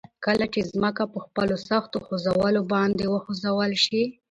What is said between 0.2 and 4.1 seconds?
کله چې ځمکه په خپلو سختو خوځولو باندي وخوځول شي